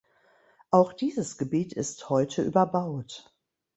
Auch 0.71 0.93
dieses 0.93 1.37
Gebiet 1.37 1.73
ist 1.73 2.09
heute 2.09 2.41
überbaut. 2.41 3.31